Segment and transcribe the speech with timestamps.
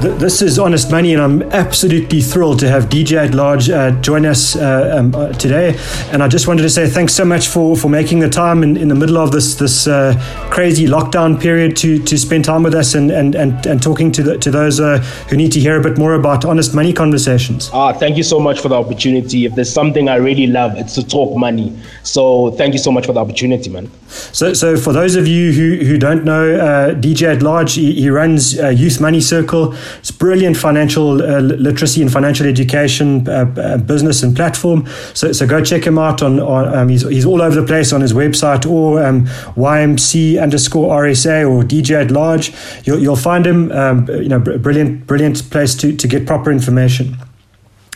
[0.00, 3.90] th- this is Honest Money, and I'm absolutely thrilled to have DJ at Large uh,
[4.00, 5.76] join us uh, um, uh, today.
[6.12, 8.76] And I just wanted to say thanks so much for, for making the time in,
[8.76, 10.14] in the middle of this this uh,
[10.50, 14.22] crazy lockdown period to, to spend time with us and, and, and, and talking to,
[14.22, 17.70] the, to those uh, who need to hear a bit more about honest money conversations.
[17.72, 19.44] Ah, thank you so much for the opportunity.
[19.44, 21.78] If there's something I really love, it's to talk money.
[22.02, 23.90] So thank you so much for the opportunity, man.
[24.08, 27.92] So, so for those of you who, who don't know, uh, DJ at Large, he,
[27.94, 29.74] he runs Youth Money Circle.
[29.98, 34.86] It's brilliant financial uh, literacy and financial education uh, uh, business and platform.
[35.14, 37.92] So, so go check him out on, on um, he's, he's all over the place
[37.92, 42.52] on his website or um, YMC underscore RSA or DJ at Large.
[42.84, 47.16] You'll, you'll find him, um, you know, brilliant, brilliant place to, to get proper information.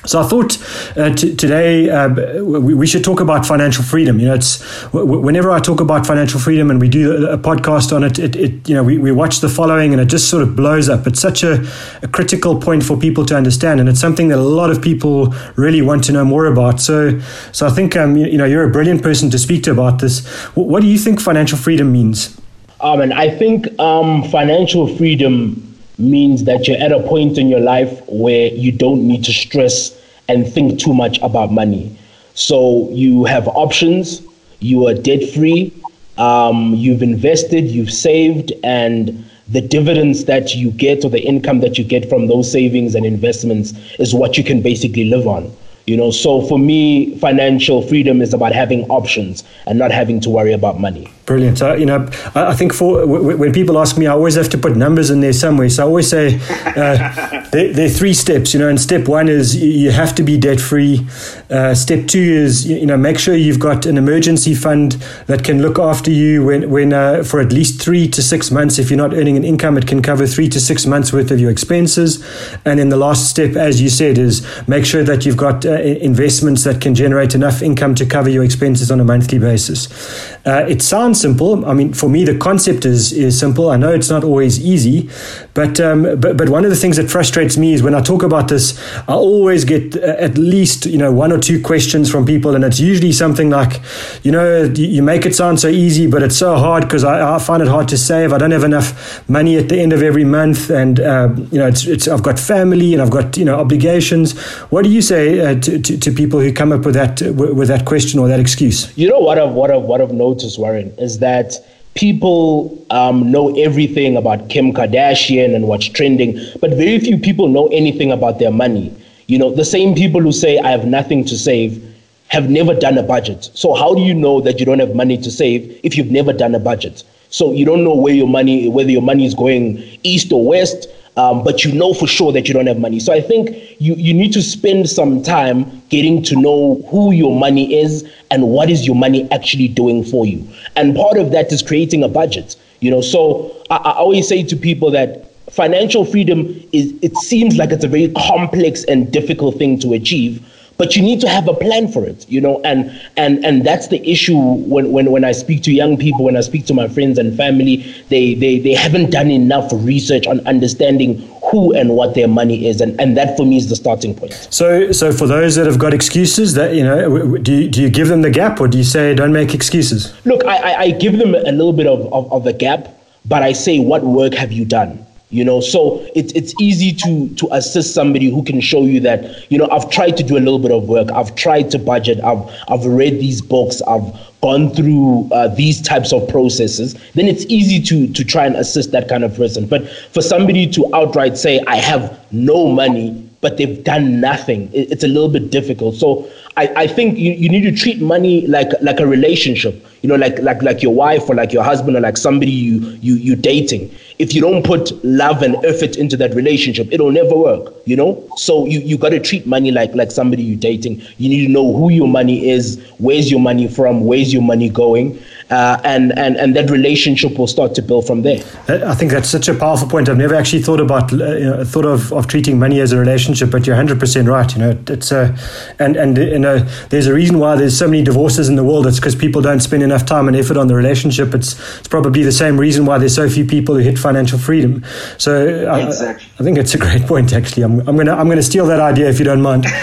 [0.06, 0.58] So I thought
[0.98, 2.08] uh, t- today uh,
[2.42, 4.20] we, we, should talk about financial freedom.
[4.20, 7.94] You know, it's w- whenever I talk about financial freedom and we do a, podcast
[7.94, 10.42] on it, it, it, you know, we, we watch the following and it just sort
[10.42, 11.06] of blows up.
[11.06, 11.66] It's such a,
[12.02, 15.34] a, critical point for people to understand, and it's something that a lot of people
[15.56, 16.80] really want to know more about.
[16.80, 17.18] So,
[17.52, 20.00] so I think um, you, you know you're a brilliant person to speak to about
[20.00, 20.22] this.
[20.50, 22.38] W- what do you think financial freedom means?
[22.80, 27.60] Um, and I think um, financial freedom means that you're at a point in your
[27.60, 31.96] life where you don't need to stress and think too much about money.
[32.34, 34.22] So you have options,
[34.60, 35.72] you are debt free,
[36.18, 41.78] um, you've invested, you've saved, and the dividends that you get or the income that
[41.78, 45.54] you get from those savings and investments is what you can basically live on.
[45.86, 50.30] You know, so for me, financial freedom is about having options and not having to
[50.30, 51.12] worry about money.
[51.26, 51.56] Brilliant.
[51.56, 54.76] So, you know, I think for when people ask me, I always have to put
[54.76, 55.70] numbers in there somewhere.
[55.70, 58.52] So I always say uh, there, there, are three steps.
[58.52, 61.06] You know, and step one is you have to be debt free.
[61.48, 64.92] Uh, step two is you know make sure you've got an emergency fund
[65.26, 68.78] that can look after you when when uh, for at least three to six months.
[68.78, 71.40] If you're not earning an income, it can cover three to six months worth of
[71.40, 72.22] your expenses.
[72.66, 75.72] And then the last step, as you said, is make sure that you've got uh,
[75.72, 80.33] investments that can generate enough income to cover your expenses on a monthly basis.
[80.46, 81.64] Uh, it sounds simple.
[81.64, 83.70] I mean, for me, the concept is is simple.
[83.70, 85.08] I know it's not always easy,
[85.54, 88.22] but um, but but one of the things that frustrates me is when I talk
[88.22, 88.78] about this,
[89.08, 92.62] I always get uh, at least you know one or two questions from people, and
[92.64, 93.80] it's usually something like,
[94.22, 97.38] you know, you make it sound so easy, but it's so hard because I, I
[97.38, 98.32] find it hard to save.
[98.32, 101.68] I don't have enough money at the end of every month, and uh, you know,
[101.68, 104.38] it's it's I've got family and I've got you know obligations.
[104.70, 107.68] What do you say uh, to, to, to people who come up with that with
[107.68, 108.92] that question or that excuse?
[108.98, 111.54] You know what I've what I've what I've noticed, Warren is that
[111.94, 117.68] people um, know everything about Kim Kardashian and what's trending, but very few people know
[117.68, 118.94] anything about their money.
[119.26, 121.82] You know, the same people who say, I have nothing to save,
[122.28, 123.50] have never done a budget.
[123.54, 126.32] So, how do you know that you don't have money to save if you've never
[126.32, 127.04] done a budget?
[127.30, 130.88] So, you don't know where your money, whether your money is going east or west
[131.16, 132.98] um, but you know for sure that you don't have money.
[132.98, 137.38] So I think you, you need to spend some time getting to know who your
[137.38, 140.46] money is and what is your money actually doing for you.
[140.76, 142.56] And part of that is creating a budget.
[142.80, 147.56] You know, so I, I always say to people that financial freedom is it seems
[147.56, 150.44] like it's a very complex and difficult thing to achieve
[150.76, 153.88] but you need to have a plan for it you know and and and that's
[153.88, 156.88] the issue when when, when i speak to young people when i speak to my
[156.88, 157.76] friends and family
[158.08, 161.18] they they, they haven't done enough research on understanding
[161.50, 164.32] who and what their money is and, and that for me is the starting point.
[164.50, 167.90] So so for those that have got excuses that you know do you, do you
[167.90, 170.90] give them the gap or do you say don't make excuses look i i, I
[170.90, 172.88] give them a little bit of, of, of the gap
[173.24, 175.60] but i say what work have you done you know?
[175.60, 179.68] So it's it's easy to to assist somebody who can show you that you know
[179.70, 181.10] i've tried to do a little bit of work.
[181.10, 182.22] I've tried to budget.
[182.22, 183.82] I've i've read these books.
[183.82, 186.94] I've gone through uh, these types of processes.
[187.14, 189.66] Then it's easy to to try and assist that kind of person.
[189.66, 194.70] But for somebody to outright say i have no money but they've done nothing.
[194.72, 195.96] It's a little bit difficult.
[195.96, 200.08] So I, I think you, you need to treat money like like a relationship you
[200.08, 203.16] know like like like your wife or like your husband or like somebody you you
[203.16, 203.94] you dating.
[204.18, 208.26] If you don't put love and effort into that relationship it'll never work you know?
[208.36, 211.02] So you you got to treat money like like somebody you're dating.
[211.18, 214.68] You need to know who your money is where's your money from where's your money
[214.70, 215.18] going
[215.54, 218.42] uh, and, and, and that relationship will start to build from there.
[218.68, 220.08] I think that's such a powerful point.
[220.08, 222.98] I've never actually thought about, uh, you know, thought of, of treating money as a
[222.98, 224.52] relationship, but you're 100% right.
[224.52, 225.36] You know, it's a,
[225.78, 226.58] and, and, you know,
[226.90, 228.86] there's a reason why there's so many divorces in the world.
[228.88, 231.34] It's because people don't spend enough time and effort on the relationship.
[231.34, 234.84] It's, it's probably the same reason why there's so few people who hit financial freedom.
[235.18, 236.26] So exactly.
[236.36, 237.62] I, I think it's a great point, actually.
[237.62, 239.66] I'm, I'm going to, I'm going to steal that idea if you don't mind.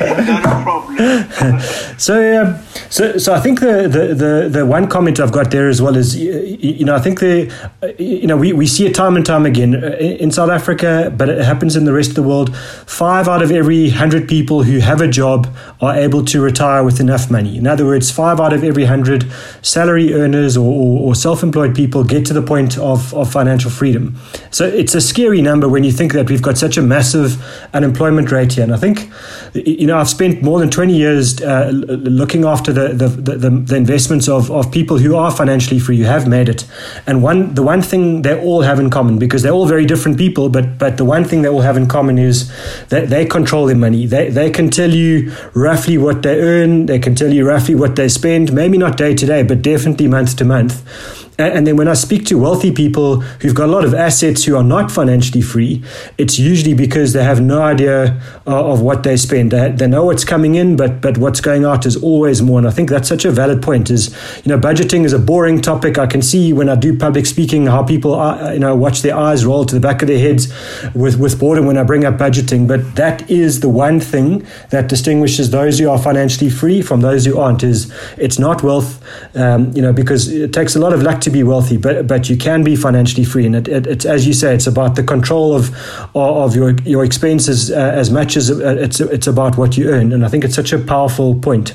[0.00, 0.96] Not a problem.
[1.98, 2.58] so, um,
[2.90, 5.96] so, so I think the, the, the, the, one comment I've got there as well
[5.96, 7.52] is, you know, I think the,
[7.98, 11.44] you know, we, we see it time and time again in South Africa, but it
[11.44, 12.56] happens in the rest of the world.
[12.56, 15.48] Five out of every hundred people who have a job
[15.80, 17.56] are able to retire with enough money.
[17.56, 19.30] In other words, five out of every hundred
[19.62, 24.16] salary earners or, or, or self-employed people get to the point of, of financial freedom.
[24.50, 27.42] So it's a scary number when you think that we've got such a massive
[27.74, 28.64] unemployment rate here.
[28.64, 29.10] And I think,
[29.54, 33.76] you know, I've spent more than 20 years uh, looking after the, the, the, the,
[33.76, 36.64] investments of, of people who are financially free, who have made it.
[37.06, 40.18] And one the one thing they all have in common, because they're all very different
[40.18, 42.50] people, but, but the one thing they all have in common is
[42.88, 44.06] that they control their money.
[44.06, 47.96] They, they can tell you roughly what they earn, they can tell you roughly what
[47.96, 51.25] they spend, maybe not day to day, but definitely month to month.
[51.38, 54.56] And then when I speak to wealthy people who've got a lot of assets who
[54.56, 55.82] are not financially free,
[56.16, 59.50] it's usually because they have no idea uh, of what they spend.
[59.50, 62.58] They, they know what's coming in, but but what's going out is always more.
[62.58, 63.90] And I think that's such a valid point.
[63.90, 65.98] Is you know budgeting is a boring topic.
[65.98, 69.16] I can see when I do public speaking how people are, you know watch their
[69.16, 70.50] eyes roll to the back of their heads
[70.94, 72.66] with with boredom when I bring up budgeting.
[72.66, 77.26] But that is the one thing that distinguishes those who are financially free from those
[77.26, 77.62] who aren't.
[77.62, 79.02] Is it's not wealth,
[79.36, 82.30] um, you know, because it takes a lot of luck to be wealthy, but but
[82.30, 83.46] you can be financially free.
[83.46, 85.70] And it, it, it's as you say, it's about the control of
[86.14, 90.12] of your your expenses uh, as much as uh, it's it's about what you earn.
[90.12, 91.74] And I think it's such a powerful point.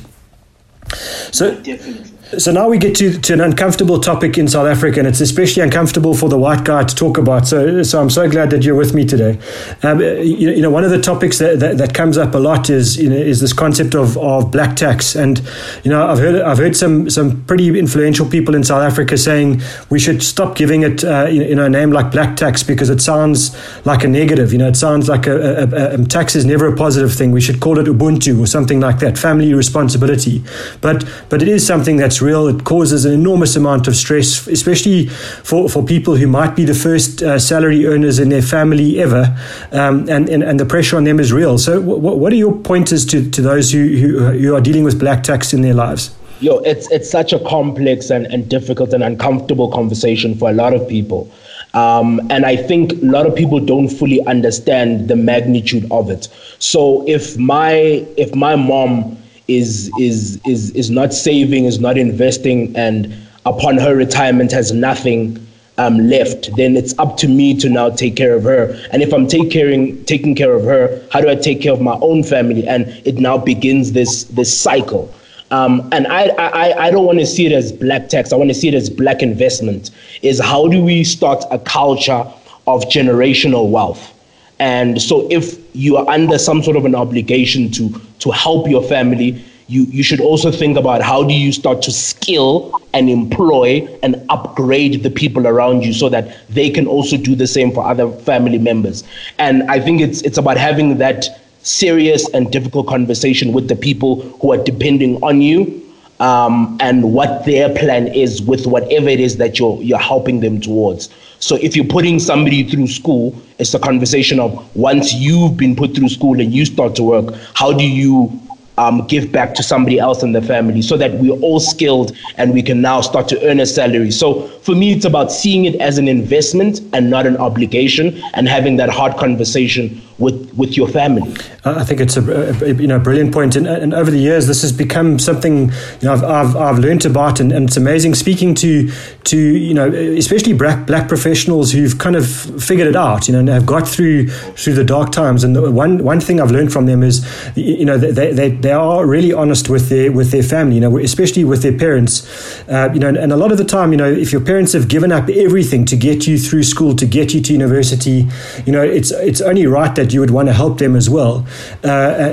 [1.32, 2.11] So definitely.
[2.38, 5.64] So now we get to, to an uncomfortable topic in South Africa, and it's especially
[5.64, 7.46] uncomfortable for the white guy to talk about.
[7.46, 9.38] So, so I'm so glad that you're with me today.
[9.84, 12.70] Um, you, you, know, one of the topics that, that, that, comes up a lot
[12.70, 15.40] is you know, is this concept of, of black tax, and
[15.84, 19.62] you know I've heard I've heard some some pretty influential people in South Africa saying
[19.90, 23.02] we should stop giving it uh, you know a name like black tax because it
[23.02, 23.54] sounds
[23.86, 24.54] like a negative.
[24.54, 27.34] You know, it sounds like a, a, a, a tax is never a positive thing.
[27.34, 30.44] We should call it Ubuntu or something like that, family responsibility.
[30.80, 32.48] But but it is something that's real.
[32.48, 36.74] It causes an enormous amount of stress, especially for, for people who might be the
[36.74, 39.36] first uh, salary earners in their family ever,
[39.72, 41.58] um, and, and, and the pressure on them is real.
[41.58, 45.00] So, w- what are your pointers to, to those who, who, who are dealing with
[45.00, 46.16] black tax in their lives?
[46.42, 50.74] Yo, it's it's such a complex and, and difficult and uncomfortable conversation for a lot
[50.74, 51.32] of people.
[51.76, 56.28] Um, and I think a lot of people don't fully understand the magnitude of it.
[56.58, 57.74] So if my
[58.18, 59.18] if my mom
[59.58, 63.14] is is is is not saving, is not investing, and
[63.46, 68.16] upon her retirement has nothing um, left, then it's up to me to now take
[68.16, 68.78] care of her.
[68.92, 71.82] And if I'm take caring, taking care of her, how do I take care of
[71.82, 72.68] my own family?
[72.68, 75.14] And it now begins this this cycle.
[75.50, 78.32] Um, and I, I, I don't want to see it as black tax.
[78.32, 79.92] I want to see it as black investment.
[80.22, 82.26] Is how do we start a culture
[82.68, 84.14] of generational wealth?
[84.62, 88.84] And so if you are under some sort of an obligation to to help your
[88.84, 93.88] family, you, you should also think about how do you start to skill and employ
[94.04, 97.84] and upgrade the people around you so that they can also do the same for
[97.84, 99.04] other family members.
[99.40, 101.26] And I think it's it's about having that
[101.64, 105.82] serious and difficult conversation with the people who are depending on you
[106.20, 110.62] um, and what their plan is with whatever it is that you're you're helping them
[110.62, 111.10] towards.
[111.42, 115.96] So if you're putting somebody through school, it's a conversation of once you've been put
[115.96, 118.40] through school and you start to work, how do you
[118.78, 122.54] um, give back to somebody else in the family so that we're all skilled and
[122.54, 124.12] we can now start to earn a salary.
[124.12, 128.48] So for me, it's about seeing it as an investment and not an obligation and
[128.48, 131.36] having that hard conversation with, with your family.
[131.64, 134.64] I think it's a, a you know brilliant point, and, and, over the years this
[134.64, 138.56] has become something you know I've I've, I've learned about, and, and, it's amazing speaking
[138.56, 138.92] to
[139.26, 142.28] to you know especially black black professionals who've kind of
[142.64, 145.44] figured it out, you know, and have got through through the dark times.
[145.44, 147.24] And the one one thing I've learned from them is
[147.56, 150.98] you know they they, they are really honest with their with their family, you know,
[150.98, 152.26] especially with their parents,
[152.70, 154.88] uh, you know, and a lot of the time, you know, if your parents have
[154.88, 158.28] given up everything to get you through school, to get you to university,
[158.66, 161.46] you know, it's it's only right that you would want to help them as well.
[161.84, 161.88] Uh,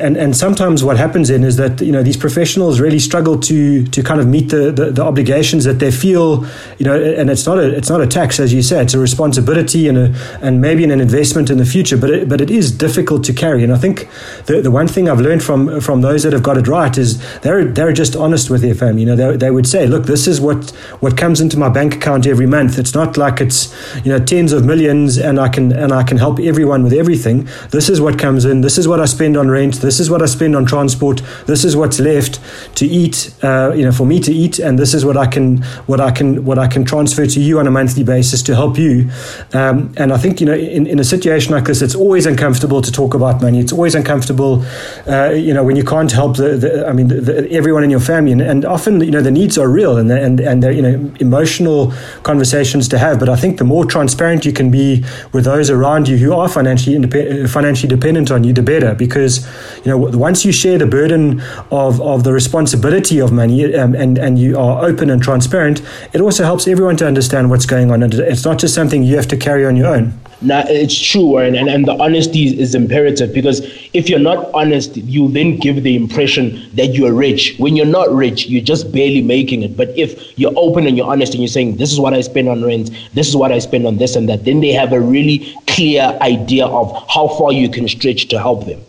[0.05, 3.85] and and sometimes what happens then is that you know these professionals really struggle to
[3.87, 6.45] to kind of meet the, the, the obligations that they feel
[6.79, 8.99] you know and it's not a it's not a tax as you say it's a
[8.99, 12.71] responsibility and a and maybe an investment in the future but it, but it is
[12.71, 14.09] difficult to carry and I think
[14.47, 16.97] the the one thing I've learned from from those those that have got it right
[16.99, 19.03] is they're they're just honest with their family.
[19.03, 20.71] You know, they, they would say, look, this is what
[21.01, 22.79] what comes into my bank account every month.
[22.79, 23.61] It's not like it's
[24.05, 27.49] you know tens of millions and I can and I can help everyone with everything.
[27.71, 28.63] This is what comes in.
[28.63, 29.77] This is what I spend on rent.
[29.77, 31.23] This is what I spend on transport.
[31.47, 32.41] This is what's left
[32.77, 33.35] to eat.
[33.43, 36.11] Uh, you know, for me to eat, and this is what I can what I
[36.11, 39.11] can what I can transfer to you on a monthly basis to help you.
[39.53, 42.83] Um, and I think you know, in, in a situation like this, it's always uncomfortable
[42.83, 43.61] to talk about money.
[43.61, 44.65] It's always uncomfortable,
[45.07, 47.91] uh, you know, when you can't help the, the I mean, the, the, everyone in
[47.91, 50.73] your family, and, and, often you know the needs are real and and and they're
[50.73, 53.19] you know emotional conversations to have.
[53.19, 56.49] But I think the more transparent you can be with those around you who are
[56.49, 58.95] financially independent, financially dependent on you, the better.
[58.99, 59.47] Because
[59.85, 61.41] you know once you share the burden
[61.71, 66.21] of of the responsibility of money um, and and you are open and transparent, it
[66.21, 68.03] also helps everyone to understand what's going on.
[68.03, 70.13] And it's not just something you have to carry on your own.
[70.41, 73.61] Now, it's true, and, and, and the honesty is imperative because
[73.93, 77.57] if you're not honest, you then give the impression that you're rich.
[77.59, 79.77] When you're not rich, you're just barely making it.
[79.77, 82.49] But if you're open and you're honest and you're saying, This is what I spend
[82.49, 85.01] on rent, this is what I spend on this and that, then they have a
[85.01, 88.81] really clear idea of how far you can stretch to help them.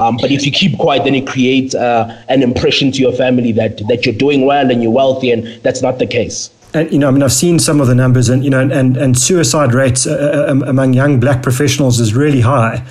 [0.00, 3.52] Um, but if you keep quiet, then it creates uh, an impression to your family
[3.52, 6.98] that, that you're doing well and you're wealthy, and that's not the case and you
[6.98, 9.74] know, I mean, I've seen some of the numbers, and you know, and and suicide
[9.74, 12.84] rates uh, uh um, among young black professionals is really high,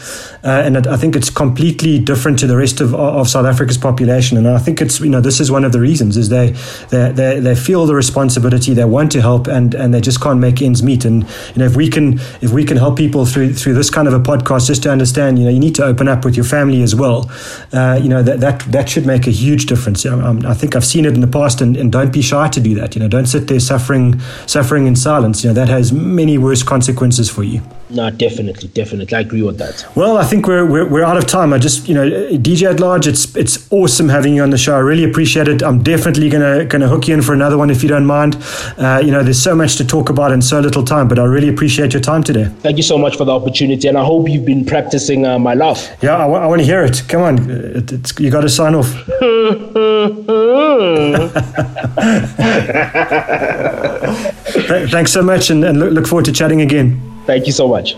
[0.43, 4.37] uh, and I think it's completely different to the rest of, of South Africa's population.
[4.37, 6.51] And I think it's you know this is one of the reasons is they
[6.89, 10.39] they they, they feel the responsibility, they want to help, and and they just can't
[10.39, 11.05] make ends meet.
[11.05, 14.07] And you know, if we can if we can help people through through this kind
[14.07, 16.45] of a podcast, just to understand, you know, you need to open up with your
[16.45, 17.31] family as well.
[17.71, 20.05] Uh, you know that that that should make a huge difference.
[20.05, 22.49] I, um, I think I've seen it in the past, and, and don't be shy
[22.49, 22.93] to do that.
[22.95, 25.43] You know, don't sit there suffering suffering in silence.
[25.43, 27.61] You know that has many worse consequences for you.
[27.91, 29.83] No, definitely, definitely, I agree with that.
[29.95, 31.53] Well, I think we're, we're, we're out of time.
[31.53, 34.75] I just you know DJ at large, it's it's awesome having you on the show.
[34.75, 35.63] I really appreciate it.
[35.63, 38.37] I'm definitely gonna gonna hook you in for another one if you don't mind.
[38.77, 41.23] Uh, you know, there's so much to talk about in so little time, but I
[41.23, 42.45] really appreciate your time today.
[42.59, 45.55] Thank you so much for the opportunity, and I hope you've been practicing uh, my
[45.55, 45.89] laugh.
[46.03, 47.01] Yeah, I, w- I want to hear it.
[47.07, 48.89] Come on, it, you got to sign off.
[54.91, 56.99] Thanks so much and, and look, look forward to chatting again.
[57.29, 57.95] Thank you so much.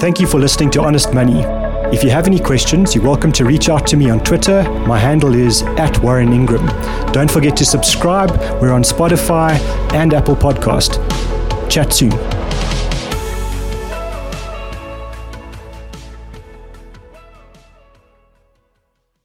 [0.00, 1.44] Thank you for listening to Honest Money.
[1.94, 4.68] If you have any questions, you're welcome to reach out to me on Twitter.
[4.84, 6.66] My handle is at Warren Ingram.
[7.12, 8.32] Don't forget to subscribe.
[8.60, 9.52] We're on Spotify
[9.94, 10.98] and Apple Podcast.
[11.70, 12.37] Chat soon.